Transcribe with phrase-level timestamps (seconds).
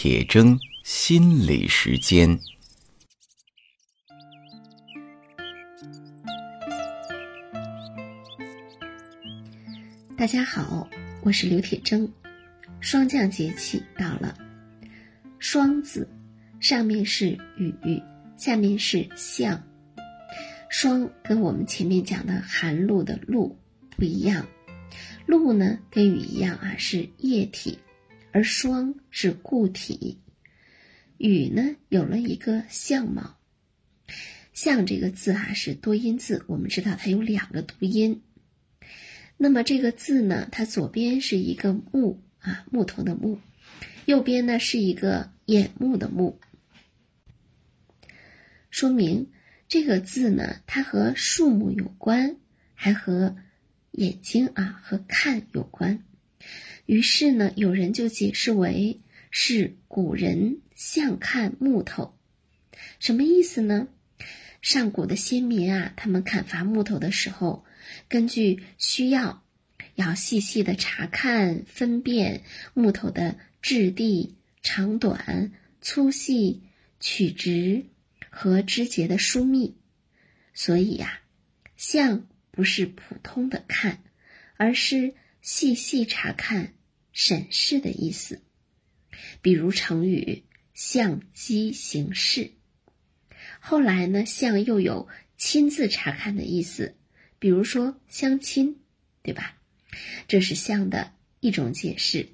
[0.00, 2.38] 铁铮心理时间。
[10.16, 10.88] 大家好，
[11.24, 12.08] 我是刘铁铮。
[12.78, 14.38] 霜降节气到了，
[15.40, 16.08] 霜字
[16.60, 18.00] 上面是雨，
[18.36, 19.60] 下面是象。
[20.70, 23.58] 霜跟我们前面讲的寒露的露
[23.96, 24.46] 不一样，
[25.26, 27.76] 露呢跟雨一样啊是液体，
[28.32, 30.18] 而霜是固体。
[31.16, 33.38] 雨呢有了一个相貌，
[34.52, 38.22] 相这个字啊是多音字，我们知道它有两个读音。
[39.36, 43.40] 那么这个字呢，它左边是一个木啊木头的木，
[44.06, 46.40] 右边呢是一个眼目的目，
[48.70, 49.30] 说明。
[49.66, 52.36] 这个字呢，它和树木有关，
[52.74, 53.36] 还和
[53.90, 56.02] 眼睛啊和看有关。
[56.88, 58.98] 于是呢，有人就解释为
[59.30, 62.16] 是古人相看木头，
[62.98, 63.88] 什么意思呢？
[64.62, 67.62] 上古的先民啊，他们砍伐木头的时候，
[68.08, 69.44] 根据需要，
[69.96, 76.62] 要细细的查看分辨木头的质地、长短、粗细、
[76.98, 77.84] 曲直。
[78.30, 79.74] 和枝节的疏密，
[80.54, 81.20] 所以呀，
[81.76, 84.00] 相不是普通的看，
[84.56, 86.74] 而是细细查看、
[87.18, 88.40] 审视的意思。
[89.42, 92.52] 比如成语“相机行事”。
[93.58, 96.94] 后来呢，相又有亲自查看的意思，
[97.40, 98.76] 比如说相亲，
[99.20, 99.58] 对吧？
[100.28, 102.28] 这是相的一种解释。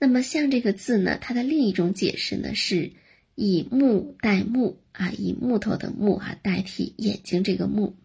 [0.00, 2.90] 那么“相”这个字呢，它的另一种解释呢是。
[3.34, 7.96] 以木代目啊，以木头的木啊代替眼睛这个木，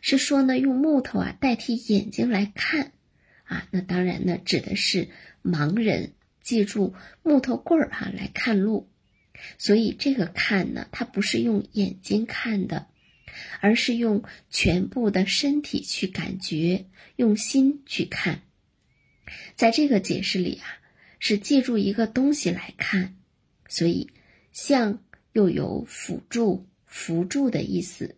[0.00, 2.93] 是说呢用木头啊代替眼睛来看
[3.44, 5.08] 啊，那当然呢指的是
[5.42, 8.90] 盲人借助木头棍儿哈来看路，
[9.56, 12.88] 所以这个看呢，它不是用眼睛看的，
[13.60, 16.86] 而是用全部的身体去感觉，
[17.16, 18.42] 用心去看。
[19.54, 20.66] 在这个解释里啊，
[21.18, 23.16] 是借助一个东西来看，
[23.68, 24.10] 所以。
[24.52, 25.02] 相
[25.32, 28.14] 又有辅助、辅助的意思，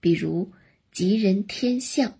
[0.00, 0.50] 比如
[0.90, 2.18] 吉人天相，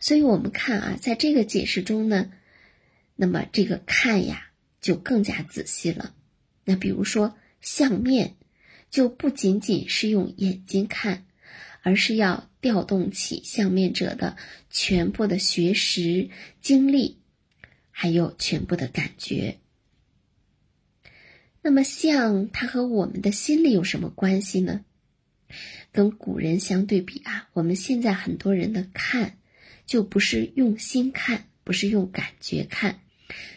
[0.00, 2.32] 所以我们看啊，在这个解释中呢，
[3.16, 4.50] 那么这个看呀
[4.80, 6.14] 就更加仔细了。
[6.64, 8.36] 那比如说相面，
[8.90, 11.26] 就不仅仅是用眼睛看，
[11.82, 14.36] 而是要调动起相面者的
[14.70, 16.30] 全部的学识、
[16.60, 17.18] 经历，
[17.90, 19.58] 还有全部的感觉。
[21.62, 24.84] 那么相它和我们的心理有什么关系呢？
[25.92, 29.36] 跟古人相对比啊，我们现在很多人的看，
[29.86, 33.00] 就不是用心看，不是用感觉看，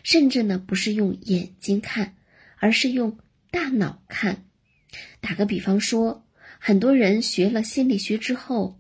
[0.04, 2.16] 甚至呢不是用眼睛看，
[2.58, 3.18] 而是用
[3.52, 4.46] 大脑看。
[5.22, 6.26] 打个比方说，
[6.60, 8.80] 很多人学了心理学之后，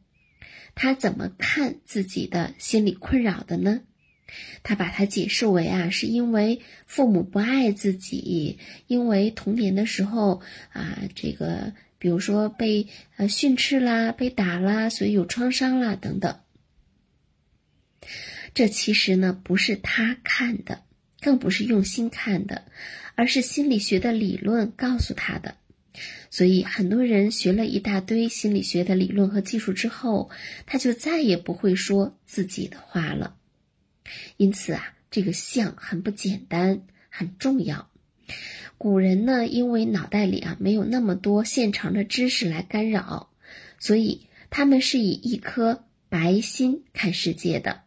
[0.74, 3.82] 他怎么看自己的心理困扰的呢？
[4.64, 8.58] 他把它解释为啊，是因为父母不爱自己，
[8.88, 10.42] 因为童年的时候
[10.74, 16.40] 啊，这个比如说被呃训斥啦、被打啦，所以有创伤啦等等。
[18.56, 20.82] 这其实呢不是他看的，
[21.22, 22.64] 更不是用心看的，
[23.14, 25.58] 而是心理学的理论告诉他的。
[26.32, 30.30] 所以很多人学了一大堆心理学的理论和技术之后，
[30.66, 33.36] 他就再也不会说自己的话了。
[34.38, 37.90] 因此啊，这个相很不简单，很重要。
[38.78, 43.30] 古人呢，因为脑袋里啊没有那么多现成的知识来干扰，
[43.80, 47.82] 所以他们是以一颗白心看世界的，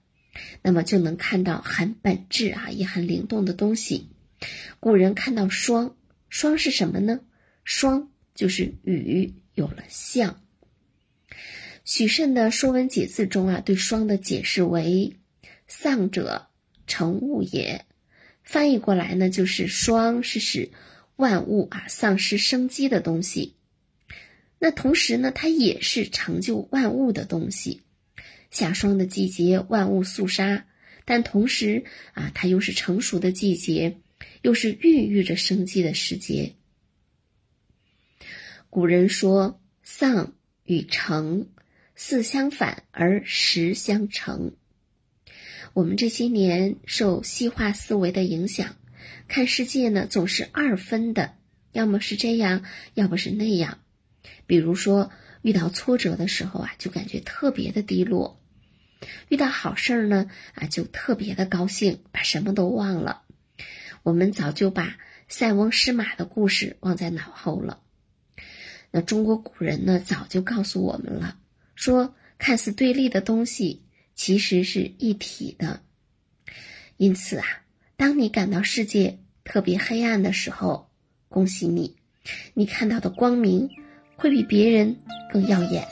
[0.62, 4.09] 那么就能看到很本质啊，也很灵动的东西。
[4.81, 5.97] 古人看到霜，
[6.28, 7.21] 霜是什么呢？
[7.65, 10.41] 霜就是雨，有了相。
[11.84, 15.15] 许慎的《说文解字》中啊，对霜的解释为。
[15.71, 16.47] 丧者
[16.87, 17.84] 成物也，
[18.42, 20.71] 翻译过来呢，就是霜是使
[21.16, 23.54] 万物啊丧失生机的东西。
[24.59, 27.83] 那同时呢，它也是成就万物的东西。
[28.50, 30.66] 夏霜的季节，万物肃杀，
[31.04, 31.84] 但同时
[32.15, 33.98] 啊，它又是成熟的季节，
[34.42, 36.54] 又是孕育着生机的时节。
[38.71, 40.34] 古人说，丧
[40.65, 41.48] 与成，
[41.95, 44.54] 似相反而实相成。
[45.74, 48.77] 我们这些年受西化思维的影响，
[49.28, 51.34] 看世界呢总是二分的，
[51.72, 53.78] 要么是这样，要么是那样。
[54.47, 55.10] 比如说
[55.42, 58.38] 遇到挫折的时候啊，就感觉特别的低落；
[59.28, 63.22] 遇到好事儿呢，啊就特别的高兴，把什么都忘了。
[64.03, 64.97] 我们早就把
[65.28, 67.80] 塞翁失马的故事忘在脑后了。
[68.91, 71.36] 那中国古人呢，早就告诉我们了，
[71.74, 73.83] 说看似对立的东西
[74.15, 75.83] 其实是一体的。
[76.97, 77.44] 因此啊，
[77.97, 80.91] 当你感到世界特别黑暗的时候，
[81.28, 81.97] 恭喜你，
[82.54, 83.68] 你看到的光明
[84.16, 84.97] 会比别人
[85.30, 85.86] 更耀眼。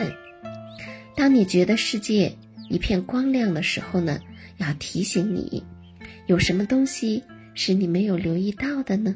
[1.15, 2.37] 当你觉得世界
[2.69, 4.21] 一片光亮的时候呢，
[4.59, 5.63] 要提醒你，
[6.27, 7.23] 有什么东西
[7.55, 9.15] 是你没有留意到的呢？